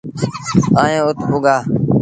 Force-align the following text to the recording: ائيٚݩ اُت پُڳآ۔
ائيٚݩ 0.83 1.05
اُت 1.07 1.19
پُڳآ۔ 1.29 1.55